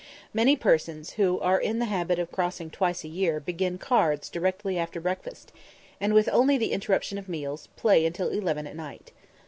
Many 0.33 0.55
persons 0.55 1.11
who 1.11 1.39
are 1.41 1.59
in 1.59 1.77
the 1.77 1.85
habit 1.85 2.17
of 2.17 2.31
crossing 2.31 2.71
twice 2.71 3.03
a 3.03 3.07
year 3.07 3.39
begin 3.39 3.77
cards 3.77 4.29
directly 4.31 4.79
after 4.79 4.99
breakfast, 4.99 5.51
and, 5.99 6.15
with 6.15 6.27
only 6.31 6.57
the 6.57 6.71
interruption 6.71 7.19
of 7.19 7.29
meals, 7.29 7.67
play 7.75 8.09
till 8.09 8.29
eleven 8.29 8.65
at 8.65 8.75
night. 8.75 9.11